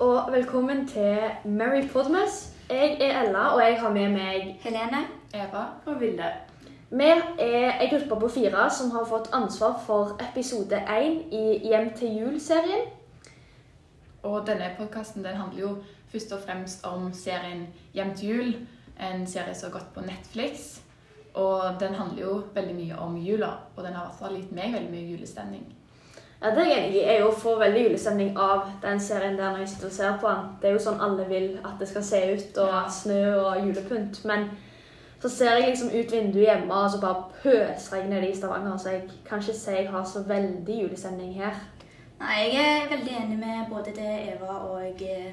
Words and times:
og 0.00 0.32
velkommen 0.32 0.88
til 0.88 1.18
Mary 1.44 1.88
Podmas. 1.88 2.54
Jeg 2.70 2.98
er 3.00 3.22
Ella, 3.22 3.38
og 3.38 3.60
jeg 3.60 3.80
har 3.80 3.92
med 3.92 4.08
meg 4.08 4.58
Helene. 4.60 5.06
Eva. 5.34 5.62
Og 5.86 6.00
Vilde. 6.00 6.24
Vi 6.90 7.04
er 7.38 7.70
en 7.80 7.90
gruppe 7.90 8.20
på 8.20 8.28
fire 8.28 8.70
som 8.70 8.90
har 8.90 9.06
fått 9.08 9.30
ansvar 9.32 9.80
for 9.86 10.20
episode 10.30 10.76
én 10.76 11.34
i 11.34 11.68
Hjem 11.68 11.90
til 11.96 12.18
jul-serien. 12.18 12.88
Og 14.22 14.46
denne 14.46 14.74
podkasten 14.78 15.24
handler 15.24 15.60
jo 15.60 15.76
først 16.12 16.32
og 16.32 16.40
fremst 16.40 16.86
om 16.86 17.12
serien 17.12 17.66
Hjem 17.94 18.14
til 18.14 18.28
jul. 18.28 18.54
En 19.00 19.26
serie 19.26 19.54
som 19.54 19.70
har 19.70 19.78
gått 19.78 19.94
på 19.94 20.00
Netflix. 20.00 20.80
Og 21.34 21.80
den 21.80 21.94
handler 21.94 22.22
jo 22.22 22.42
veldig 22.54 22.74
mye 22.74 22.98
om 22.98 23.16
jula, 23.16 23.50
og 23.76 23.84
den 23.84 23.92
har 23.92 24.04
i 24.04 24.06
hvert 24.06 24.18
fall 24.18 24.36
gitt 24.36 24.52
meg 24.52 24.72
veldig 24.72 24.90
mye 24.90 25.10
julestemning. 25.10 25.66
Ja, 26.42 26.50
det 26.50 26.58
er 26.58 26.66
jeg 26.68 26.84
enig 26.84 26.96
i. 26.96 27.04
Jeg 27.06 27.32
får 27.42 27.58
veldig 27.58 27.82
julestemning 27.86 28.38
av 28.38 28.66
den 28.82 29.00
serien 29.00 29.38
der 29.38 29.50
når 29.50 29.58
jeg 29.58 29.68
sitter 29.68 29.86
og 29.86 29.92
ser 29.92 30.18
på 30.20 30.28
den. 30.28 30.48
Det 30.62 30.68
er 30.68 30.72
jo 30.76 30.82
sånn 30.84 31.00
alle 31.00 31.24
vil 31.28 31.46
at 31.64 31.78
det 31.80 31.88
skal 31.88 32.04
se 32.04 32.20
ut, 32.34 32.58
og 32.58 32.68
Ja. 32.68 32.82
snø 32.90 33.22
og 33.40 33.66
julepynt. 33.66 34.24
Men 34.24 34.50
så 35.20 35.28
ser 35.28 35.56
jeg 35.56 35.68
liksom 35.70 35.88
ut 35.88 36.12
vinduet 36.12 36.44
hjemme, 36.46 36.74
og 36.74 36.90
så 36.90 37.00
bare 37.00 37.24
pøsregner 37.42 38.20
det 38.20 38.30
i 38.30 38.36
Stavanger. 38.36 38.76
Så 38.76 38.90
jeg 38.90 39.02
kan 39.28 39.38
ikke 39.38 39.54
si 39.54 39.70
jeg 39.70 39.88
har 39.90 40.04
så 40.04 40.22
veldig 40.28 40.80
julestemning 40.82 41.34
her. 41.34 41.54
Nei, 42.20 42.52
jeg 42.52 42.64
er 42.82 42.96
veldig 42.96 43.16
enig 43.22 43.38
med 43.38 43.66
både 43.70 43.92
det 43.96 44.34
Eva 44.34 44.52
og 44.52 45.02
eh, 45.02 45.32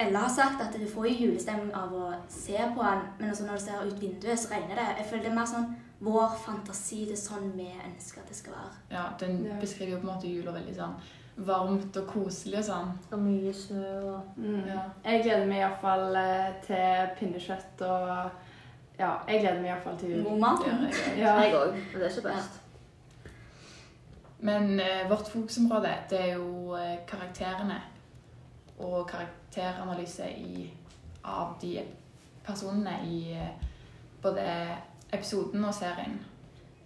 Ella 0.00 0.18
har 0.18 0.28
sagt, 0.28 0.60
at 0.60 0.80
du 0.80 0.86
får 0.94 1.04
jo 1.08 1.26
julestemning 1.26 1.74
av 1.74 1.92
å 1.92 2.12
se 2.28 2.56
på 2.76 2.82
den, 2.82 3.00
men 3.18 3.30
også 3.30 3.46
når 3.46 3.54
du 3.54 3.60
ser 3.60 3.86
ut 3.86 4.00
vinduet, 4.00 4.38
så 4.38 4.48
regner 4.54 4.74
det. 4.74 4.86
Jeg 4.98 5.06
føler 5.10 5.22
det 5.22 5.30
er 5.32 5.34
mer 5.34 5.46
sånn 5.46 5.76
vår 6.00 6.34
fantasi. 6.44 7.04
Det 7.04 7.12
er 7.12 7.22
sånn 7.22 7.52
vi 7.56 7.68
ønsker 7.86 8.20
at 8.22 8.28
det 8.28 8.36
skal 8.36 8.52
være. 8.52 8.74
Ja, 8.90 9.04
Den 9.20 9.44
Ja. 9.46 9.54
beskriver 9.60 9.92
jo 9.92 10.00
på 10.00 10.08
en 10.08 10.14
måte 10.16 10.28
jula 10.34 10.52
veldig 10.52 10.74
sånn 10.76 10.94
varmt 11.38 11.96
og 11.96 12.06
koselig 12.06 12.58
og 12.58 12.64
sånn. 12.64 12.92
Og 13.12 13.18
mye 13.18 13.52
snø 13.54 14.14
og 14.14 14.22
Mm. 14.36 14.66
Ja. 14.66 14.80
Jeg 15.04 15.22
gleder 15.22 15.46
meg 15.46 15.58
iallfall 15.58 16.16
til 16.66 17.08
pinnekjøtt 17.18 17.82
og 17.82 18.30
Ja, 18.98 19.12
jeg 19.28 19.40
gleder 19.40 19.60
meg 19.62 19.70
iallfall 19.70 19.98
til 19.98 20.10
jul. 20.10 20.24
God 20.24 20.38
mat. 20.38 20.58
Det 20.64 20.66
jeg 20.66 20.88
også. 20.90 21.16
Ja. 21.16 21.36
Det 21.40 22.02
er 22.02 22.08
ikke 22.08 22.22
best. 22.28 22.60
Men 24.40 24.80
eh, 24.80 25.08
vårt 25.10 25.28
fokusområde 25.28 25.94
det 26.10 26.20
er 26.20 26.34
jo 26.34 26.74
eh, 26.76 26.98
karakterene. 27.06 27.80
Og 28.78 29.08
karakteranalyse 29.10 30.28
i, 30.38 30.68
av 31.24 31.56
de 31.60 31.80
personene 32.46 32.92
i 33.04 33.32
eh, 33.34 33.48
både 34.22 34.44
episoden 35.12 35.64
og 35.64 35.74
serien. 35.74 36.20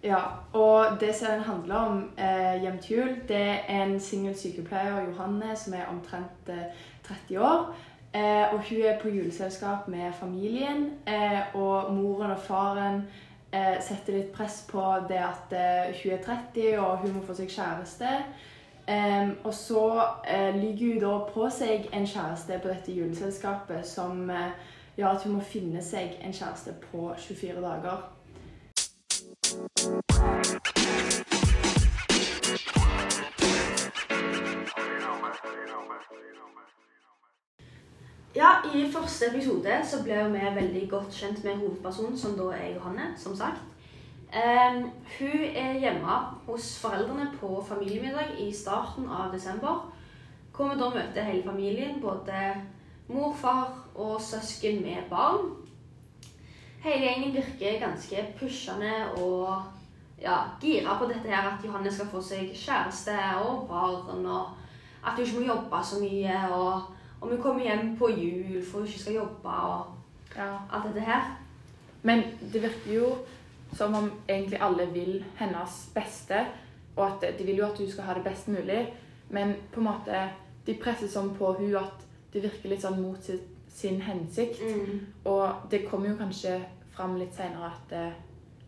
Ja, 0.03 0.19
og 0.53 0.99
det 0.99 1.15
serien 1.15 1.43
handler 1.43 1.75
om 1.75 1.99
eh, 2.17 2.61
hjem 2.61 2.79
til 2.79 2.97
jul, 2.97 3.11
det 3.27 3.41
er 3.67 3.83
en 3.83 3.99
singel 3.99 4.35
sykepleier, 4.35 5.05
Johanne, 5.07 5.55
som 5.55 5.73
er 5.73 5.85
omtrent 5.91 6.49
eh, 6.49 6.75
30 7.07 7.39
år. 7.39 7.75
Eh, 8.13 8.53
og 8.53 8.59
hun 8.69 8.81
er 8.85 8.99
på 9.01 9.09
juleselskap 9.09 9.87
med 9.87 10.13
familien, 10.19 10.91
eh, 11.07 11.55
og 11.55 11.93
moren 11.93 12.31
og 12.31 12.39
faren 12.39 13.05
eh, 13.53 13.79
setter 13.81 14.17
litt 14.17 14.33
press 14.35 14.65
på 14.71 14.83
det 15.09 15.21
at 15.23 15.55
eh, 15.55 15.95
hun 16.03 16.17
er 16.17 16.25
30 16.25 16.79
og 16.79 16.97
hun 16.97 17.15
må 17.15 17.23
få 17.23 17.37
seg 17.39 17.49
kjæreste. 17.49 18.17
Og 19.43 19.53
så 19.55 20.01
eh, 20.27 20.55
lyver 20.55 20.93
hun 20.93 20.99
da 20.99 21.11
på 21.31 21.47
seg 21.49 21.87
en 21.95 22.07
kjæreste 22.07 22.59
på 22.59 22.67
dette 22.67 22.91
juleselskapet 22.91 23.87
som 23.87 24.29
eh, 24.29 24.51
gjør 24.97 25.07
at 25.07 25.23
hun 25.23 25.37
må 25.37 25.41
finne 25.41 25.81
seg 25.81 26.17
en 26.21 26.33
kjæreste 26.33 26.73
på 26.91 27.13
24 27.17 27.61
dager. 27.61 28.09
Ja, 38.35 38.49
I 38.75 38.91
første 38.91 39.27
episode 39.29 39.73
så 39.85 39.99
ble 40.03 40.23
vi 40.33 40.47
veldig 40.55 40.87
godt 40.89 41.13
kjent 41.13 41.43
med 41.43 41.59
hovedpersonen, 41.61 42.17
som 42.17 42.33
da 42.37 42.49
er 42.57 42.73
Johanne, 42.73 43.13
som 43.17 43.35
sagt. 43.37 43.61
Um, 44.33 44.87
hun 45.19 45.43
er 45.53 45.77
hjemme 45.77 46.15
hos 46.47 46.79
foreldrene 46.81 47.27
på 47.39 47.65
familiemiddag 47.67 48.33
i 48.41 48.49
starten 48.53 49.05
av 49.05 49.33
desember. 49.33 49.93
Hvor 50.55 50.71
vi 50.71 50.79
da 50.79 50.89
møter 50.89 51.27
hele 51.29 51.43
familien, 51.45 52.01
både 52.01 52.33
mor, 53.07 53.35
far 53.35 53.73
og 53.95 54.21
søsken 54.21 54.81
med 54.81 55.09
barn. 55.09 55.51
Hele 56.83 57.05
gjengen 57.05 57.33
virker 57.33 57.79
ganske 57.79 58.25
pushende 58.39 58.93
og 59.17 59.63
ja, 60.21 60.37
gira 60.61 60.97
på 60.99 61.07
dette 61.07 61.29
her 61.31 61.47
at 61.49 61.65
Johanne 61.65 61.91
skal 61.91 62.09
få 62.11 62.21
seg 62.23 62.51
kjæreste 62.55 63.15
og 63.43 63.67
barn, 63.69 64.25
og 64.25 64.49
at 65.03 65.15
hun 65.15 65.25
ikke 65.25 65.39
må 65.39 65.45
jobbe 65.45 65.83
så 65.83 65.99
mye. 66.01 66.37
og 66.51 66.81
om 67.21 67.29
hun 67.29 67.41
kommer 67.41 67.63
hjem 67.63 67.97
på 67.97 68.09
jul 68.09 68.65
for 68.65 68.79
hun 68.79 68.87
ikke 68.87 68.99
skal 68.99 69.13
jobbe 69.13 69.49
og 69.49 69.85
Ja. 70.35 70.57
alt 70.73 70.83
dette 70.83 70.99
her. 70.99 71.37
Men 72.01 72.23
det 72.53 72.61
virker 72.61 72.93
jo 72.93 73.17
som 73.73 73.93
om 73.95 74.11
egentlig 74.29 74.61
alle 74.61 74.87
vil 74.93 75.25
hennes 75.35 75.91
beste, 75.93 76.45
og 76.95 77.05
at 77.07 77.39
de 77.39 77.43
vil 77.43 77.55
jo 77.55 77.65
at 77.65 77.77
hun 77.77 77.91
skal 77.91 78.03
ha 78.03 78.13
det 78.13 78.23
best 78.23 78.47
mulig. 78.47 78.93
Men 79.29 79.55
på 79.71 79.79
en 79.79 79.83
måte, 79.85 80.29
de 80.65 80.73
presser 80.83 81.07
sånn 81.07 81.35
på 81.37 81.53
hun 81.57 81.75
at 81.75 82.05
det 82.33 82.43
virker 82.43 82.69
litt 82.69 82.83
sånn 82.83 83.01
mot 83.01 83.23
sin, 83.23 83.41
sin 83.69 84.01
hensikt. 84.01 84.61
Og 85.29 85.67
det 85.71 85.85
kommer 85.89 86.11
jo 86.11 86.19
kanskje 86.19 86.59
fram 86.93 87.17
litt 87.17 87.33
senere 87.35 87.71
at 87.71 87.97
eh, 87.97 88.21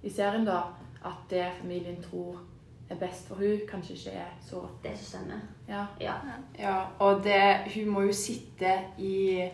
i 0.06 0.12
serien 0.14 0.46
da, 0.46 0.62
at 1.06 1.26
det 1.30 1.46
familien 1.60 2.02
tror 2.02 2.42
er 2.90 3.00
best 3.02 3.28
for 3.28 3.42
hun 3.42 3.64
kanskje 3.70 3.96
ikke 3.96 4.18
er 4.22 4.34
så 4.46 4.68
Det 4.84 4.92
som 4.98 5.06
stemmer. 5.06 5.40
Ja. 5.68 5.86
Ja. 6.02 6.14
Ja, 6.60 6.84
og 7.00 7.24
det, 7.24 7.58
hun 7.74 7.90
må 7.90 8.02
jo 8.02 8.14
sitte 8.14 8.78
i 8.98 9.50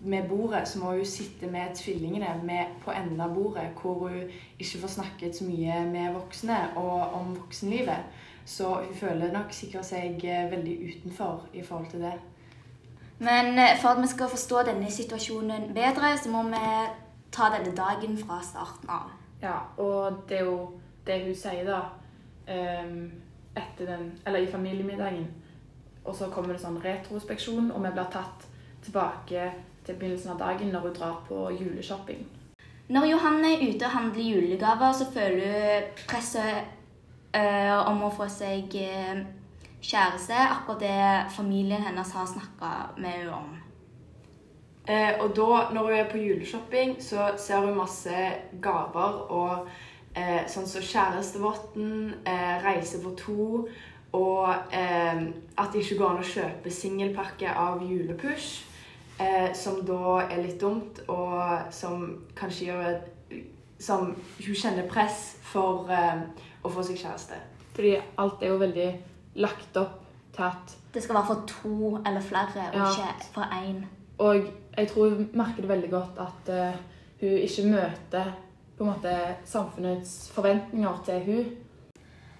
med 0.00 0.28
bordet, 0.28 0.68
så 0.68 0.78
må 0.78 0.92
hun 0.92 1.04
sitte 1.06 1.46
med 1.46 1.74
tvillingene 1.74 2.40
med 2.44 2.66
på 2.84 2.90
enden 2.90 3.20
av 3.20 3.34
bordet, 3.34 3.70
hvor 3.82 4.08
hun 4.08 4.30
ikke 4.58 4.78
får 4.78 4.88
snakket 4.88 5.36
så 5.36 5.44
mye 5.44 5.84
med 5.90 6.14
voksne 6.14 6.58
og 6.76 7.14
om 7.18 7.36
voksenlivet. 7.36 8.04
Så 8.44 8.74
hun 8.74 8.94
føler 8.94 9.32
nok 9.32 9.52
sikkert 9.52 9.84
seg 9.84 10.24
eh, 10.24 10.50
veldig 10.50 10.76
utenfor 10.88 11.48
i 11.52 11.62
forhold 11.62 11.90
til 11.90 12.00
det. 12.06 12.14
Men 13.18 13.58
eh, 13.58 13.76
for 13.80 13.88
at 13.88 14.02
vi 14.02 14.08
skal 14.08 14.30
forstå 14.30 14.62
denne 14.68 14.90
situasjonen 14.90 15.72
bedre, 15.74 16.12
så 16.18 16.30
må 16.30 16.42
vi 16.42 16.64
ta 17.32 17.50
denne 17.54 17.74
dagen 17.76 18.18
fra 18.18 18.40
starten 18.42 18.90
av. 18.90 19.10
ja. 19.42 19.58
Og 19.76 20.22
det 20.28 20.38
er 20.38 20.44
jo 20.44 20.80
det 21.06 21.20
hun 21.24 21.34
sier 21.34 21.64
da, 21.64 21.80
ehm, 22.46 23.10
etter 23.56 23.86
den, 23.86 24.12
eller 24.26 24.38
i 24.38 24.50
familiemiddagen. 24.52 25.26
Og 26.04 26.14
så 26.14 26.28
kommer 26.30 26.52
det 26.52 26.62
sånn 26.62 26.80
retrospeksjon, 26.82 27.70
og 27.70 27.84
vi 27.84 27.92
blir 27.92 28.10
tatt 28.12 28.46
tilbake 28.84 29.50
til 29.84 29.94
begynnelsen 29.94 30.32
av 30.32 30.38
dagen 30.38 30.72
når 30.72 30.86
hun 30.86 30.94
drar 30.96 31.22
på 31.28 31.48
juleshopping. 31.58 32.26
Når 32.88 33.04
Johanne 33.10 33.52
er 33.52 33.64
ute 33.68 33.84
og 33.84 33.90
handler 33.92 34.22
julegaver, 34.24 34.92
så 34.92 35.10
føler 35.12 35.52
hun 35.52 36.06
presset 36.08 36.64
øh, 37.36 37.88
om 37.90 38.02
å 38.06 38.12
få 38.14 38.28
seg 38.32 38.72
eh, 38.80 39.20
kjæreste. 39.82 40.34
Akkurat 40.34 40.80
det 40.80 41.32
familien 41.36 41.82
hennes 41.82 42.12
har 42.12 42.26
snakka 42.26 42.70
med 42.96 43.10
henne 43.10 43.32
om. 43.32 43.56
Eh, 44.88 45.20
og 45.20 45.36
da, 45.36 45.68
når 45.74 45.82
hun 45.82 45.92
er 45.92 46.10
på 46.10 46.18
juleshopping, 46.18 46.96
så 47.02 47.30
ser 47.36 47.66
hun 47.66 47.76
masse 47.76 48.14
gaver 48.62 49.18
og 49.28 49.68
eh, 50.16 50.46
sånn 50.48 50.66
som 50.66 50.84
kjærestevotten, 50.84 52.14
eh, 52.24 52.54
reise 52.64 53.02
for 53.02 53.18
to, 53.20 53.66
og 54.16 54.72
eh, 54.72 55.20
at 55.58 55.74
det 55.74 55.82
ikke 55.82 55.98
går 56.00 56.14
an 56.14 56.22
å 56.24 56.30
kjøpe 56.30 56.72
singelpakke 56.72 57.52
av 57.52 57.84
julepush, 57.84 58.64
eh, 59.20 59.52
som 59.52 59.82
da 59.84 60.22
er 60.24 60.40
litt 60.46 60.56
dumt, 60.60 61.02
og 61.12 61.68
som 61.74 62.08
kanskje 62.38 62.70
gjør 62.70 62.88
at 62.94 63.14
som 63.78 64.16
hun 64.46 64.54
kjenner 64.56 64.88
press 64.90 65.36
for 65.52 65.90
eh, 65.92 66.24
å 66.64 66.72
få 66.72 66.82
seg 66.86 66.98
kjæreste. 66.98 67.36
Fordi 67.76 67.94
alt 68.18 68.42
er 68.42 68.54
jo 68.54 68.62
veldig 68.64 68.88
lagt 69.40 69.76
opp 69.80 70.00
til 70.34 70.42
at 70.46 70.74
Det 70.94 71.02
skal 71.02 71.14
være 71.14 71.26
for 71.26 71.44
to 71.46 71.96
eller 72.06 72.20
flere, 72.20 72.68
og 72.72 72.74
Ja. 72.74 72.88
ikke 72.90 73.32
for 73.34 73.42
én. 73.54 73.84
Og 74.18 74.36
jeg 74.76 74.88
tror 74.88 75.08
hun 75.08 75.30
merker 75.34 75.60
det 75.62 75.68
veldig 75.68 75.90
godt 75.90 76.18
at 76.18 76.52
uh, 76.72 76.78
hun 77.20 77.38
ikke 77.38 77.66
møter 77.70 78.32
på 78.78 78.84
en 78.84 78.90
måte 78.90 79.14
samfunnets 79.44 80.30
forventninger 80.34 81.02
til 81.04 81.24
hun. 81.26 81.44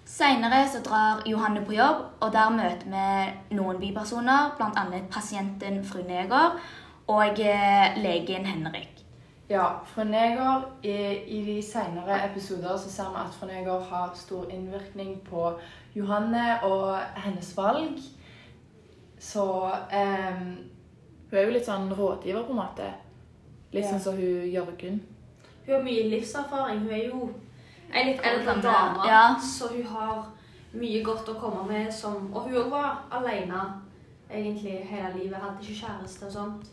Senere 0.08 0.68
så 0.68 0.80
drar 0.82 1.22
Johanne 1.26 1.64
på 1.66 1.72
jobb, 1.72 2.04
og 2.20 2.32
der 2.32 2.50
møter 2.50 2.86
vi 3.50 3.56
noen 3.56 3.80
bipersoner, 3.80 4.54
bl.a. 4.56 5.00
pasienten 5.10 5.84
fru 5.84 5.98
Neger 6.08 6.56
og 7.08 7.40
eh, 7.40 7.98
legen 8.02 8.46
Henrik. 8.46 8.97
Ja, 9.50 9.78
fru 9.84 10.04
Neger, 10.04 10.62
i, 10.82 10.92
i 11.26 11.44
de 11.44 11.62
senere 11.62 12.18
episoder 12.30 12.76
så 12.76 12.90
ser 12.92 13.08
vi 13.14 13.20
at 13.22 13.34
fru 13.34 13.46
Neger 13.48 13.80
har 13.90 14.10
stor 14.14 14.50
innvirkning 14.52 15.20
på 15.24 15.52
Johanne 15.96 16.62
og 16.62 16.98
hennes 17.16 17.56
valg. 17.56 17.98
Så 19.18 19.70
ehm, 19.92 20.56
Hun 21.30 21.38
er 21.38 21.44
jo 21.44 21.52
litt 21.52 21.66
sånn 21.66 21.88
rådgiver, 21.92 22.44
på 22.44 22.52
en 22.54 22.60
måte. 22.60 22.86
Litt 23.72 23.84
Ja. 23.84 23.90
sånn 23.90 24.00
som 24.00 24.16
hun 24.16 24.46
Jørgen. 24.52 25.00
Hun 25.66 25.74
har 25.74 25.82
mye 25.84 26.08
livserfaring. 26.08 26.78
Hun 26.80 26.90
er 26.90 27.04
jo 27.08 27.30
en 27.94 28.06
litt 28.06 28.20
eldre 28.24 28.54
dame, 28.62 29.08
ja. 29.08 29.34
så 29.40 29.68
hun 29.72 29.84
har 29.86 30.26
mye 30.72 31.02
godt 31.04 31.28
å 31.28 31.34
komme 31.40 31.66
med. 31.68 31.92
Som, 31.92 32.30
og 32.34 32.42
hun 32.48 32.54
òg 32.62 32.70
var 32.70 33.04
alene 33.10 33.60
egentlig 34.30 34.78
hele 34.88 35.12
livet. 35.18 35.36
Hadde 35.40 35.60
ikke 35.60 35.86
kjæreste 35.86 36.26
og 36.26 36.32
sånt. 36.32 36.66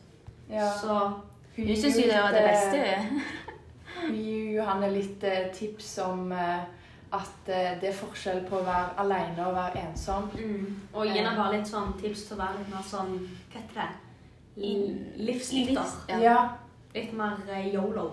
Ja. 0.49 0.69
Så 0.71 0.99
Hun 1.55 1.75
syns 1.75 1.97
jo 1.99 2.07
det 2.09 2.21
var 2.21 2.31
det 2.35 2.43
beste. 2.49 2.79
hun. 4.01 4.15
Gir 4.15 4.49
Johanne 4.57 4.89
litt 4.91 5.23
eh, 5.23 5.45
tips 5.55 5.97
om 6.03 6.31
eh, 6.35 6.65
at 7.15 7.47
eh, 7.49 7.71
det 7.81 7.89
er 7.89 7.95
forskjell 7.95 8.41
på 8.49 8.59
å 8.59 8.65
være 8.67 8.97
alene 9.01 9.45
og 9.47 9.55
være 9.55 9.85
ensom. 9.87 10.27
mm. 10.35 10.65
Og 10.93 11.05
gi 11.07 11.15
henne 11.19 11.31
bare 11.37 11.55
litt 11.57 11.69
sånn 11.69 11.93
tips 12.01 12.25
til 12.27 12.35
å 12.37 12.41
være 12.43 12.59
litt 12.59 12.73
mer 12.73 12.85
sånn 12.89 13.13
Hva 13.53 13.61
heter 13.61 13.79
det? 13.79 13.89
Livsnyter. 15.25 15.73
Livs- 15.79 15.97
ja. 16.09 16.19
Ja. 16.23 16.37
Litt 16.95 17.13
mer 17.17 17.39
yolo. 17.73 18.09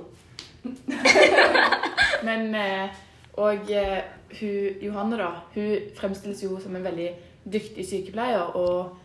Men 2.26 2.54
eh, 2.54 2.88
Og 3.34 3.68
hun, 4.38 4.82
Johanne, 4.82 5.16
da, 5.16 5.28
hun 5.54 5.92
fremstilles 5.96 6.42
jo 6.44 6.58
som 6.60 6.74
en 6.76 6.84
veldig 6.84 7.10
dyktig 7.48 7.86
sykepleier. 7.88 8.56
Og 8.56 8.96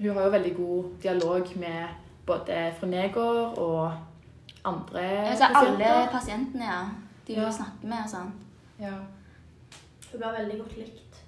hun 0.00 0.10
har 0.16 0.24
jo 0.26 0.32
veldig 0.34 0.54
god 0.56 0.88
dialog 1.02 1.52
med 1.56 1.86
både 2.30 2.58
fru 2.78 2.86
Negård 2.90 3.58
og 3.58 3.92
andre 4.64 5.04
Altså 5.32 5.50
alle 5.60 5.92
pasientene, 6.12 6.64
ja. 6.70 6.80
De 7.26 7.32
Ja. 7.36 7.44
snakker 7.50 7.52
snakke 7.58 7.86
med 7.92 7.98
og 8.04 8.10
sånn. 8.14 8.32
ja. 8.80 8.94
Hun 10.10 10.18
blir 10.18 10.32
veldig 10.40 10.58
godt 10.64 10.76
likt. 10.76 11.18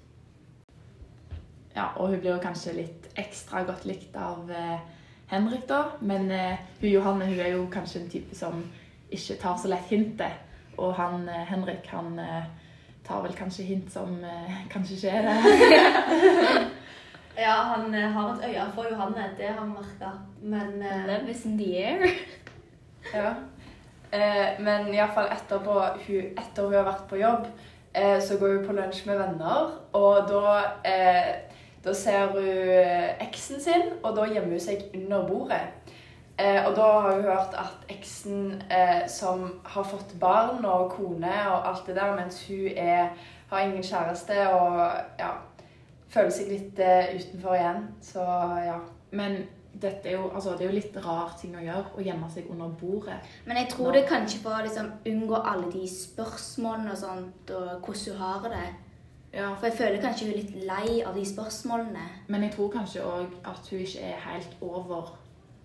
Ja, 1.75 1.85
og 1.95 2.09
hun 2.09 2.19
blir 2.19 2.33
jo 2.35 2.41
kanskje 2.43 2.73
litt 2.75 3.05
ekstra 3.17 3.63
godt 3.65 3.85
likt 3.87 4.15
av 4.19 4.51
eh, 4.51 4.79
Henrik, 5.31 5.63
da. 5.69 5.83
Men 6.01 6.27
eh, 6.31 6.57
hun 6.81 6.89
Johanne 6.91 7.25
hun 7.25 7.39
er 7.39 7.53
jo 7.55 7.63
kanskje 7.71 8.01
en 8.03 8.09
type 8.11 8.35
som 8.35 8.59
ikke 9.11 9.37
tar 9.41 9.55
så 9.57 9.71
lett 9.71 9.87
hintet. 9.89 10.35
Og 10.77 10.93
han 10.99 11.23
eh, 11.29 11.45
Henrik 11.49 11.87
han 11.93 12.19
eh, 12.19 12.43
tar 13.07 13.23
vel 13.23 13.33
kanskje 13.37 13.63
hint 13.71 13.89
som 13.93 14.19
eh, 14.23 14.59
kanskje 14.69 14.95
ikke 14.99 15.09
er 15.09 15.21
det. 15.29 15.37
Ja, 17.37 17.51
han 17.51 17.93
eh, 17.95 18.11
har 18.11 18.33
et 18.33 18.45
øye 18.49 18.65
for 18.75 18.85
Johanne, 18.91 19.29
det 19.37 19.45
har 19.45 19.65
vi 19.65 19.71
merka. 19.71 20.11
Men 20.41 20.81
uh... 20.81 21.07
Love 21.07 21.31
is 21.31 21.45
in 21.45 21.57
the 21.57 21.77
air. 21.77 22.07
Ja. 23.13 23.33
Eh, 24.13 24.59
men 24.59 24.93
iallfall 24.93 25.31
etterpå 25.33 25.79
hun, 26.05 26.35
etter 26.37 26.67
hun 26.67 26.75
har 26.77 26.85
vært 26.85 27.07
på 27.09 27.17
jobb, 27.17 27.47
eh, 27.93 28.19
så 28.21 28.37
går 28.37 28.57
hun 28.57 28.67
på 28.67 28.75
lunsj 28.77 29.07
med 29.09 29.17
venner. 29.17 29.71
Og 29.97 30.29
da, 30.29 30.59
eh, 30.85 31.31
da 31.85 31.93
ser 31.97 32.27
hun 32.35 32.45
eh, 32.45 33.15
eksen 33.25 33.61
sin, 33.61 33.89
og 34.03 34.13
da 34.17 34.27
gjemmer 34.29 34.53
hun 34.53 34.61
seg 34.61 34.85
under 34.93 35.25
bordet. 35.27 35.63
Eh, 36.37 36.61
og 36.65 36.75
da 36.77 36.85
har 36.99 37.15
hun 37.15 37.25
hørt 37.25 37.57
at 37.57 37.89
eksen 37.93 38.61
eh, 38.69 39.07
som 39.09 39.47
har 39.65 39.85
fått 39.85 40.13
barn 40.21 40.65
og 40.65 40.91
kone 40.93 41.33
og 41.49 41.67
alt 41.69 41.89
det 41.89 41.97
der, 41.97 42.13
mens 42.17 42.39
hun 42.47 42.69
er, 42.77 43.09
har 43.49 43.65
ingen 43.65 43.83
kjæreste 43.83 44.37
og 44.49 44.79
ja, 45.19 45.33
føler 46.13 46.31
seg 46.33 46.53
litt 46.53 46.79
eh, 46.83 47.15
utenfor 47.17 47.57
igjen. 47.57 47.83
Så 48.05 48.23
ja. 48.67 48.79
Men 49.13 49.43
dette 49.73 50.09
er 50.09 50.17
jo, 50.19 50.29
altså, 50.29 50.53
det 50.57 50.67
er 50.67 50.69
jo 50.71 50.77
litt 50.77 50.97
rar 51.01 51.33
ting 51.39 51.55
å 51.57 51.63
gjøre, 51.63 51.95
å 51.97 52.05
gjemme 52.05 52.29
seg 52.33 52.49
under 52.53 52.69
bordet. 52.79 53.17
Men 53.47 53.57
jeg 53.61 53.71
tror 53.73 53.95
det 53.95 54.05
kanskje 54.09 54.41
for 54.43 54.57
å 54.57 54.63
liksom, 54.65 54.91
unngå 55.09 55.41
alle 55.41 55.71
de 55.73 55.83
spørsmålene 55.89 56.93
og 56.93 57.01
sånt, 57.01 57.53
og 57.57 57.87
hvordan 57.87 58.13
hun 58.13 58.21
har 58.21 58.47
det. 58.53 58.67
Ja. 59.33 59.49
For 59.57 59.65
jeg 59.65 59.77
føler 59.79 60.01
kanskje 60.03 60.27
hun 60.27 60.35
er 60.35 60.41
litt 60.43 60.55
lei 60.69 61.01
av 61.01 61.17
de 61.17 61.25
spørsmålene. 61.25 62.05
Men 62.29 62.45
jeg 62.45 62.53
tror 62.53 62.69
kanskje 62.75 63.05
òg 63.09 63.33
at 63.49 63.69
hun 63.71 63.81
ikke 63.81 64.07
er 64.13 64.25
helt 64.29 64.57
over 64.61 65.13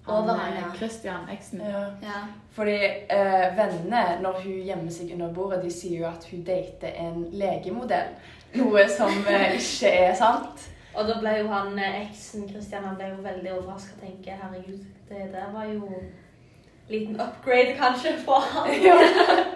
Over 0.08 0.38
han, 0.40 0.54
eh, 0.56 0.62
ja. 0.62 0.68
Christian, 0.72 1.26
eksen. 1.28 1.60
ja. 1.60 1.82
Ja. 2.00 2.20
Fordi 2.56 2.76
eh, 3.12 3.56
vennene, 3.58 4.22
når 4.22 4.38
hun 4.40 4.62
gjemmer 4.64 4.94
seg 4.94 5.10
under 5.12 5.34
bordet, 5.36 5.58
de 5.66 5.72
sier 5.74 5.98
jo 6.00 6.06
at 6.08 6.24
hun 6.30 6.46
dater 6.46 6.96
en 6.96 7.26
legemodell. 7.36 8.14
Noe 8.54 8.88
som 8.88 9.12
eh, 9.28 9.58
ikke 9.58 9.90
er 10.06 10.14
sant. 10.16 10.64
Og 10.94 11.06
da 11.08 11.18
ble 11.20 11.34
jo 11.42 11.50
han 11.52 11.76
eh, 11.78 12.00
eksen 12.06 12.48
Christian 12.48 12.86
han 12.88 12.96
ble 12.96 13.12
jo 13.12 13.20
veldig 13.22 13.52
overraska 13.58 13.98
og 13.98 14.06
tenker 14.06 14.40
herregud, 14.40 14.80
det 15.08 15.28
der 15.34 15.52
var 15.52 15.68
jo 15.68 15.88
liten 16.88 17.20
upgrade 17.20 17.76
kanskje 17.78 18.16
for 18.24 18.40
han. 18.54 18.72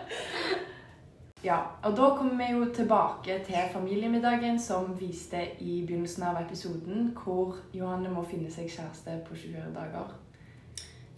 Ja, 1.43 1.57
og 1.83 1.97
da 1.97 2.09
kommer 2.15 2.37
vi 2.39 2.53
jo 2.53 2.67
tilbake 2.75 3.41
til 3.45 3.73
familiemiddagen 3.73 4.61
som 4.63 4.93
viste 5.01 5.41
i 5.59 5.81
begynnelsen 5.87 6.23
av 6.23 6.37
episoden, 6.39 7.09
hvor 7.19 7.57
Johanne 7.75 8.13
må 8.15 8.23
finne 8.31 8.51
seg 8.51 8.69
kjæreste 8.71 9.17
på 9.27 9.35
24 9.35 9.73
dager. 9.75 10.13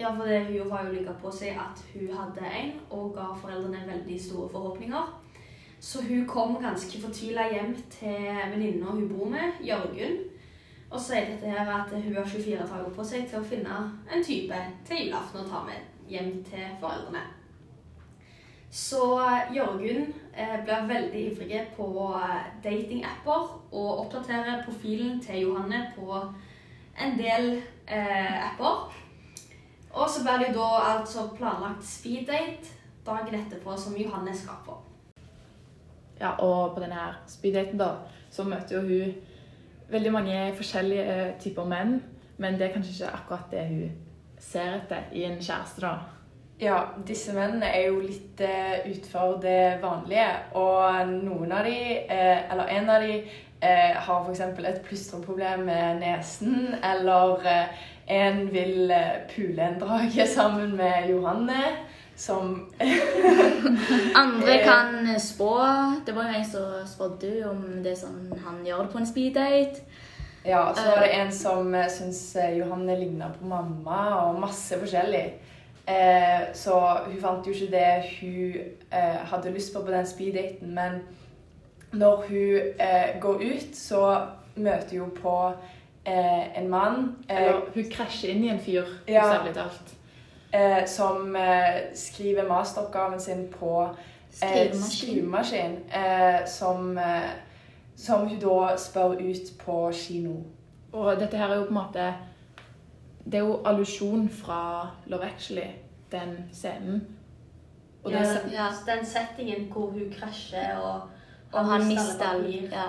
Ja, 0.01 0.15
for 0.17 0.25
det, 0.25 0.47
hun 0.47 0.71
var 0.71 0.87
jo 0.87 0.95
like 0.95 1.13
på 1.21 1.31
seg 1.31 1.61
at 1.61 1.85
hun 1.93 2.17
hadde 2.17 2.49
en, 2.61 2.73
og 2.91 3.13
ga 3.19 3.29
foreldrene 3.37 3.85
veldig 3.91 4.17
store 4.23 4.49
forhåpninger. 4.49 5.13
Så 5.85 6.03
hun 6.03 6.29
kom 6.29 6.55
ganske 6.63 7.01
fortvila 7.01 7.45
hjem 7.53 7.75
til 7.93 8.29
venninna 8.51 8.87
hun 8.87 9.09
bor 9.09 9.29
med, 9.29 9.59
Jørgunn, 9.61 10.15
og 10.89 11.01
sier 11.01 11.27
dette 11.29 11.51
her 11.51 11.69
at 11.75 11.91
hun 11.93 12.15
har 12.17 12.25
24 12.25 12.57
dager 12.57 12.95
på 12.97 13.05
seg 13.05 13.27
til 13.29 13.43
å 13.43 13.49
finne 13.51 13.81
en 14.09 14.25
type 14.25 14.61
til 14.89 15.03
julaften 15.03 15.43
å 15.43 15.51
ta 15.51 15.61
med 15.67 16.09
hjem 16.09 16.39
til 16.47 16.71
foreldrene. 16.81 17.25
Så 18.73 19.03
Jørgunn 19.53 20.09
eh, 20.33 20.57
blir 20.65 20.89
veldig 20.89 21.27
ivrig 21.27 21.61
på 21.77 21.91
eh, 22.17 22.49
datingapper 22.65 23.53
og 23.69 24.01
oppdaterer 24.07 24.65
profilen 24.65 25.21
til 25.21 25.45
Johanne 25.45 25.83
på 25.99 26.17
en 26.97 27.15
del 27.21 27.51
eh, 27.59 28.41
apper. 28.49 28.89
Og 29.93 30.09
så 30.09 30.25
blir 30.25 30.41
det 30.41 30.51
jo 30.55 30.65
da 30.65 30.73
altså 30.95 31.29
planlagt 31.37 31.85
speeddate 31.85 32.73
dagen 33.05 33.37
etterpå 33.43 33.77
som 33.77 34.01
Johanne 34.01 34.33
skal 34.33 34.65
på. 34.65 34.81
Ja, 36.21 36.35
og 36.39 36.75
på 36.75 36.83
denne 36.83 36.99
her 36.99 37.21
speeddaten 37.27 37.79
da, 37.81 37.91
så 38.31 38.47
møter 38.47 38.77
jo 38.77 38.83
hun 38.87 39.15
veldig 39.91 40.13
mange 40.13 40.41
forskjellige 40.57 41.05
eh, 41.05 41.31
typer 41.41 41.69
menn, 41.69 41.99
men 42.39 42.59
det 42.59 42.69
er 42.69 42.75
kanskje 42.75 42.95
ikke 42.95 43.15
akkurat 43.19 43.51
det 43.53 43.65
hun 43.69 43.97
ser 44.41 44.79
etter 44.81 45.09
i 45.13 45.25
en 45.29 45.41
kjæreste 45.43 45.85
da. 45.85 45.95
Ja, 46.61 46.77
disse 47.07 47.35
mennene 47.35 47.67
er 47.67 47.89
jo 47.89 47.99
litt 47.99 48.39
uh, 48.47 48.85
utfor 48.87 49.41
det 49.43 49.81
vanlige, 49.83 50.29
og 50.55 51.11
noen 51.11 51.51
av 51.53 51.67
de, 51.67 51.79
eh, 52.07 52.45
eller 52.53 52.71
en 52.77 52.93
av 52.95 53.03
de, 53.03 53.17
eh, 53.65 53.97
har 53.97 54.25
f.eks. 54.25 54.41
et 54.41 54.83
plystreproblem 54.87 55.67
med 55.69 56.01
nesen, 56.03 56.75
eller 56.85 57.49
eh, 57.51 57.83
en 58.17 58.53
vil 58.53 58.91
eh, 58.91 59.25
pule 59.35 59.63
en 59.63 59.81
drage 59.81 60.27
sammen 60.37 60.77
med 60.77 61.11
Johanne, 61.11 61.61
som 62.17 62.73
Andre 64.15 64.53
Eh. 64.61 64.65
kan 64.65 65.21
spå. 65.21 65.61
Det 66.07 66.13
var 66.15 66.23
jo 66.23 66.39
en 66.39 66.45
som 66.45 66.87
spådde 66.87 67.51
om 67.51 67.83
det 67.85 67.97
som 67.99 68.33
han 68.47 68.65
gjør 68.67 68.87
på 68.93 68.99
en 68.99 69.07
speeddate. 69.07 69.81
Ja, 70.47 70.75
så 70.77 70.83
var 70.91 71.01
det 71.01 71.15
en 71.17 71.33
som 71.33 71.75
uh, 71.75 71.87
syntes 71.89 72.37
eh, 72.37 72.59
Johanne 72.59 72.97
ligna 73.01 73.31
på 73.39 73.47
mamma, 73.49 74.01
og 74.27 74.41
masse 74.41 74.77
forskjellig. 74.79 75.25
Eh, 75.89 76.41
så 76.55 76.77
hun 77.07 77.17
fant 77.21 77.47
jo 77.47 77.53
ikke 77.53 77.71
det 77.73 78.05
hun 78.21 78.55
eh, 78.93 79.17
hadde 79.31 79.51
lyst 79.55 79.73
på 79.75 79.81
på 79.85 79.91
den 79.93 80.07
speeddaten, 80.07 80.75
men 80.75 81.01
når 81.93 82.25
hun 82.29 82.61
eh, 82.81 83.17
går 83.21 83.41
ut, 83.43 83.77
så 83.77 84.21
møter 84.57 84.99
hun 85.01 85.11
på 85.23 85.35
eh, 86.07 86.59
en 86.61 86.69
mann 86.71 87.17
eh, 87.29 87.37
Eller 87.43 87.61
hun 87.75 87.85
krasjer 87.93 88.31
inn 88.35 88.45
i 88.45 88.49
en 88.53 88.61
fyr, 88.61 88.85
Ja. 89.09 89.23
bokstavelig 89.25 89.55
talt. 89.55 89.95
Eh, 90.55 90.87
som 90.87 91.37
eh, 91.37 91.81
skriver 91.95 92.49
masteroppgaven 92.49 93.21
sin 93.21 93.49
på 93.61 93.89
eh, 94.43 94.75
Skrivemaskin. 94.75 95.79
eh, 95.95 96.47
som, 96.47 96.99
eh, 96.99 97.31
som 97.97 98.29
hun 98.29 98.39
da 98.41 98.77
spør 98.77 99.13
ut 99.21 99.59
på 99.65 99.91
kino. 99.93 100.35
Og 100.93 101.17
dette 101.21 101.37
her 101.37 101.49
er 101.49 101.57
jo 101.57 101.63
på 101.65 101.69
en 101.69 101.75
måte 101.75 102.15
Det 103.25 103.35
er 103.35 103.39
jo 103.39 103.61
allusjon 103.65 104.29
fra 104.29 104.89
Love 105.07 105.25
Actually, 105.25 105.71
den 106.13 106.37
scenen. 106.53 107.07
Og 108.05 108.11
Ja, 108.13 108.19
den, 108.19 108.53
ja. 108.53 108.67
den 108.97 109.07
settingen 109.07 109.73
hvor 109.73 109.91
hun 109.91 110.13
krasjer 110.19 110.77
og 110.77 111.01
Og 111.53 111.65
han 111.65 111.87
mister 111.89 112.03
mister 112.05 112.25
alle 112.29 112.45
all 112.47 112.53
papir. 112.53 112.69
ja. 112.73 112.85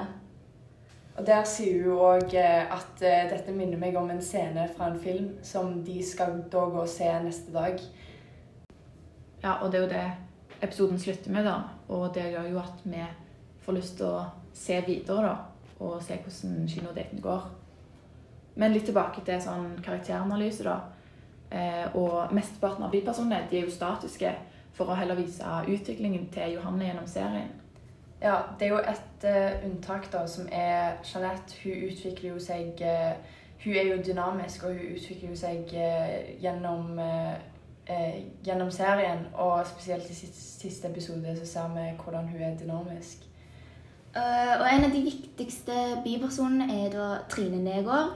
Og 1.15 1.23
der 1.27 1.45
sier 1.47 1.85
hun 1.85 2.01
òg 2.03 2.33
at 2.35 3.03
eh, 3.05 3.27
dette 3.31 3.53
minner 3.55 3.79
meg 3.79 3.95
om 3.95 4.09
en 4.11 4.21
scene 4.23 4.67
fra 4.75 4.89
en 4.91 4.99
film 4.99 5.29
som 5.47 5.77
de 5.85 6.01
skal 6.03 6.41
da 6.51 6.65
gå 6.71 6.81
og 6.83 6.91
se 6.91 7.07
neste 7.23 7.53
dag. 7.55 7.79
ja, 9.43 9.51
og 9.61 9.71
det 9.71 9.79
er 9.79 9.83
jo 9.83 9.89
det 9.93 10.11
episoden 10.61 10.99
slutter 10.99 11.31
med, 11.31 11.45
da. 11.45 11.55
Og 11.87 12.13
det 12.13 12.31
gjør 12.31 12.49
jo 12.49 12.59
at 12.59 12.81
vi 12.83 13.03
får 13.65 13.77
lyst 13.77 13.97
til 13.97 14.09
å 14.09 14.25
se 14.53 14.81
videre, 14.87 15.29
da. 15.29 15.35
Og 15.79 16.01
se 16.03 16.17
hvordan 16.17 16.67
kinodaten 16.67 17.21
går. 17.21 17.47
Men 18.55 18.73
litt 18.73 18.87
tilbake 18.87 19.23
til 19.27 19.41
sånn 19.43 19.75
karakteranalyse, 19.83 20.63
da. 20.67 20.79
Eh, 21.51 21.95
og 21.95 22.33
mesteparten 22.35 22.83
av 22.83 22.91
bipersonene 22.91 23.45
de 23.51 23.61
er 23.61 23.69
jo 23.69 23.71
statiske 23.71 24.31
for 24.75 24.91
å 24.91 24.97
heller 24.99 25.15
vise 25.15 25.45
utviklingen 25.67 26.27
til 26.33 26.57
Johanne 26.57 26.89
gjennom 26.89 27.07
serien. 27.07 27.53
Ja, 28.21 28.35
det 28.59 28.65
er 28.65 28.69
jo 28.69 28.77
et 28.77 29.23
uh, 29.23 29.69
unntak 29.69 30.07
da, 30.13 30.27
som 30.27 30.47
er 30.51 30.91
Jeanette. 31.03 31.57
Hun 31.63 31.89
utvikler 31.89 32.29
jo 32.29 32.39
seg 32.39 32.79
uh, 32.81 33.11
Hun 33.63 33.73
er 33.73 33.87
jo 33.89 34.01
dynamisk, 34.05 34.63
og 34.63 34.73
hun 34.73 34.95
utvikler 34.95 35.29
jo 35.29 35.35
seg 35.35 35.71
uh, 35.73 36.41
gjennom, 36.41 36.99
gjennom 38.45 38.71
serien. 38.71 39.25
Og 39.33 39.67
spesielt 39.67 40.09
i 40.09 40.15
siste, 40.15 40.41
siste 40.41 40.87
episode 40.87 41.37
så 41.37 41.45
ser 41.45 41.73
vi 41.73 41.87
hvordan 42.03 42.27
hun 42.27 42.41
er 42.41 42.57
dynamisk. 42.57 43.25
Og 44.15 44.67
en 44.71 44.85
av 44.87 44.93
de 44.93 45.01
viktigste 45.03 45.73
bipersonene 46.03 46.69
er 46.85 46.93
da 46.93 47.07
Trine 47.29 47.57
Negård. 47.63 48.13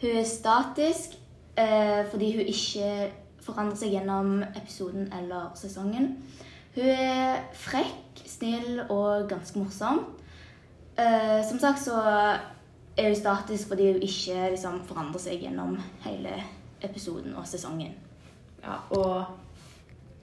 Hun 0.00 0.16
er 0.16 0.24
statisk 0.24 1.18
fordi 2.10 2.30
hun 2.36 2.48
ikke 2.48 3.10
forandrer 3.44 3.76
seg 3.76 3.92
gjennom 3.96 4.40
episoden 4.56 5.10
eller 5.12 5.50
sesongen. 5.58 6.14
Hun 6.74 6.88
er 6.88 7.42
frekk, 7.52 8.01
snill 8.42 8.82
og 8.90 9.28
ganske 9.30 9.58
morsom. 9.58 10.02
Uh, 10.98 11.40
som 11.48 11.60
sagt 11.62 11.80
så 11.86 11.96
er 12.92 13.06
hun 13.08 13.16
statisk 13.16 13.70
fordi 13.70 13.92
hun 13.92 14.02
ikke 14.04 14.50
liksom, 14.52 14.82
forandrer 14.84 15.22
seg 15.22 15.44
gjennom 15.46 15.78
hele 16.04 16.34
episoden 16.84 17.36
og 17.38 17.46
sesongen. 17.48 17.94
Ja, 18.62 18.82
og 18.90 19.24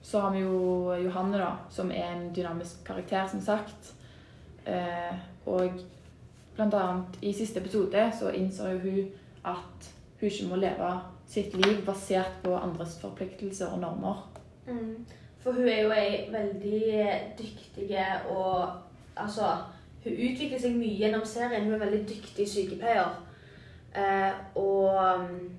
så 0.02 0.20
har 0.20 0.34
vi 0.34 0.44
jo 0.44 0.92
Johanne, 1.04 1.40
da, 1.40 1.50
som 1.70 1.90
er 1.90 2.12
en 2.12 2.30
dynamisk 2.34 2.84
karakter, 2.86 3.26
som 3.28 3.40
sagt. 3.44 3.94
Uh, 4.66 5.16
og 5.50 5.80
blant 6.56 6.76
annet 6.76 7.22
i 7.24 7.32
siste 7.32 7.60
episode 7.60 8.04
så 8.18 8.32
innser 8.36 8.74
jo 8.74 8.82
hun 8.84 9.08
at 9.48 9.90
hun 10.20 10.28
ikke 10.28 10.50
må 10.50 10.58
leve 10.60 10.90
sitt 11.30 11.54
liv 11.56 11.80
basert 11.86 12.42
på 12.44 12.52
andres 12.58 12.98
forpliktelser 13.00 13.72
og 13.72 13.80
normer. 13.80 14.26
Mm. 14.66 15.06
For 15.40 15.52
hun 15.56 15.68
er 15.68 15.82
jo 15.82 15.90
ei 15.96 16.28
veldig 16.32 17.08
dyktig 17.38 17.96
og 18.28 18.68
Altså, 19.20 19.42
hun 20.04 20.12
utvikler 20.12 20.60
seg 20.60 20.76
mye 20.78 20.96
gjennom 20.96 21.24
serien. 21.28 21.64
Hun 21.66 21.72
er 21.74 21.76
en 21.76 21.82
veldig 21.82 22.04
dyktig 22.08 22.46
sykepleier. 22.48 23.10
Eh, 23.96 24.32
og 24.56 24.94
um, 24.94 25.50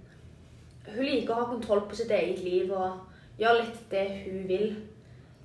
hun 0.96 1.04
liker 1.06 1.34
å 1.36 1.44
ha 1.44 1.50
kontroll 1.52 1.84
på 1.90 2.00
sitt 2.00 2.10
eget 2.16 2.40
liv 2.42 2.72
og 2.74 2.96
gjøre 3.38 3.60
litt 3.60 3.84
det 3.92 4.06
hun 4.24 4.48
vil. 4.50 4.66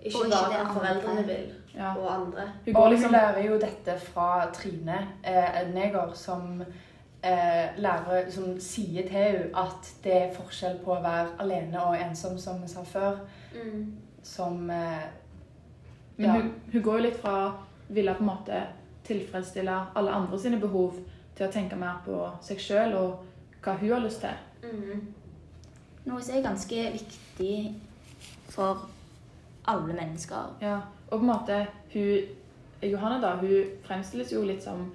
Ikke 0.01 0.17
Og 0.23 0.25
ikke 0.25 0.37
bare 0.37 0.61
andre. 0.63 0.75
foreldrene 0.79 1.27
vil, 1.27 1.53
Ja. 1.75 1.91
og 1.99 2.09
andre. 2.15 2.47
Hun 2.65 2.75
går 2.75 2.89
liksom, 2.89 2.93
liksom 2.93 3.13
lærer 3.13 3.43
jo 3.51 3.59
dette 3.61 3.99
fra 4.01 4.29
Trine 4.55 4.99
eh, 5.25 5.61
Neger, 5.75 6.13
som 6.15 6.63
eh, 7.23 7.77
lærer, 7.77 8.31
som 8.31 8.61
sier 8.61 9.03
til 9.03 9.11
henne 9.19 9.51
at 9.57 9.93
det 10.05 10.17
er 10.23 10.35
forskjell 10.35 10.79
på 10.85 10.95
å 10.95 11.03
være 11.03 11.37
alene 11.45 11.83
og 11.85 11.97
ensom, 12.01 12.39
som 12.39 12.63
vi 12.63 12.69
sa 12.69 12.85
før. 12.85 13.19
Mm. 13.53 13.97
Som 14.27 14.71
eh, 14.71 15.07
Men 16.17 16.27
Ja. 16.27 16.33
hun, 16.33 16.53
hun 16.73 16.83
går 16.83 16.99
jo 16.99 17.05
litt 17.05 17.21
fra 17.21 17.33
å 17.45 17.53
ville 17.93 18.15
på 18.17 18.25
en 18.25 18.31
måte 18.31 18.63
tilfredsstille 19.05 19.75
alle 19.95 20.11
andre 20.17 20.39
sine 20.41 20.59
behov 20.61 20.97
til 21.37 21.47
å 21.47 21.53
tenke 21.53 21.77
mer 21.77 22.01
på 22.07 22.17
seg 22.43 22.63
sjøl 22.63 22.95
og 22.97 23.27
hva 23.63 23.75
hun 23.77 23.93
har 23.93 24.01
lyst 24.01 24.25
til. 24.25 24.39
Mm. 24.65 25.03
Noe 26.07 26.23
som 26.23 26.39
er 26.39 26.47
ganske 26.47 26.87
viktig 26.97 27.75
for 28.49 28.87
alle 29.69 29.93
mennesker. 29.93 30.57
Ja, 30.63 30.81
og 31.11 31.19
på 31.19 31.25
en 31.25 31.31
måte 31.31 31.61
hun, 31.93 32.33
Johanne 32.83 33.21
da, 33.23 33.35
hun 33.37 33.77
fremstilles 33.85 34.33
jo 34.33 34.45
litt 34.49 34.65
som 34.65 34.89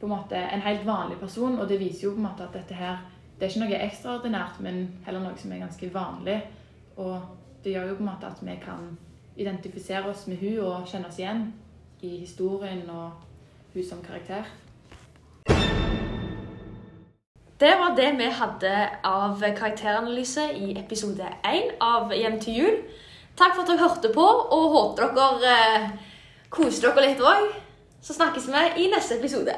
på 0.00 0.06
en 0.08 0.14
måte 0.16 0.40
en 0.40 0.64
helt 0.64 0.86
vanlig 0.86 1.18
person, 1.20 1.58
og 1.58 1.68
det 1.68 1.80
viser 1.80 2.08
jo 2.08 2.14
på 2.16 2.22
en 2.22 2.28
måte 2.30 2.48
at 2.48 2.56
dette 2.56 2.74
her 2.74 3.04
det 3.36 3.44
er 3.44 3.50
ikke 3.52 3.66
noe 3.66 3.80
ekstraordinært, 3.84 4.60
men 4.64 4.78
heller 5.04 5.20
noe 5.20 5.36
som 5.36 5.52
er 5.52 5.60
ganske 5.60 5.88
vanlig. 5.92 6.38
Og 6.96 7.20
det 7.66 7.72
gjør 7.74 7.88
jo 7.88 7.94
på 7.98 8.04
en 8.04 8.12
måte 8.12 8.28
at 8.30 8.38
vi 8.46 8.52
kan 8.62 8.82
identifisere 9.36 10.06
oss 10.06 10.26
med 10.30 10.38
hun 10.38 10.58
og 10.62 10.84
kjenne 10.86 11.08
oss 11.10 11.18
igjen 11.18 11.40
i 12.06 12.12
historien 12.20 12.84
og 12.86 13.16
hun 13.72 13.88
som 13.88 14.04
karakter. 14.04 14.46
Det 17.60 17.72
var 17.80 17.96
det 17.98 18.12
vi 18.20 18.28
hadde 18.38 18.72
av 19.02 19.42
karakteranalyse 19.42 20.44
i 20.54 20.76
episode 20.78 21.26
1 21.42 21.74
av 21.82 22.14
Hjem 22.14 22.38
til 22.40 22.60
jul. 22.60 22.78
Takk 23.36 23.56
for 23.56 23.64
at 23.64 23.72
dere 23.72 23.82
hørte 23.82 24.12
på, 24.14 24.26
og 24.56 24.74
håper 24.76 25.10
dere 25.16 25.54
eh, 25.56 25.88
koser 26.52 26.92
dere 26.92 27.08
litt 27.08 27.24
òg. 27.24 27.50
Så 27.98 28.14
snakkes 28.14 28.46
vi 28.52 28.84
i 28.84 28.90
neste 28.92 29.18
episode. 29.18 29.56